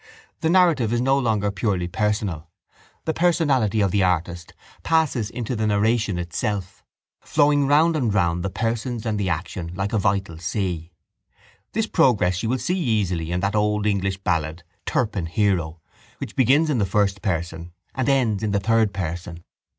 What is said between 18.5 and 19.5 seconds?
third person.